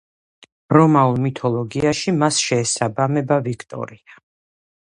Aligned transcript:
რომაულ 0.77 1.19
მითოლოგიაში 1.25 2.15
მას 2.23 2.41
შეესაბამება 2.47 3.41
ვიქტორია. 3.49 4.21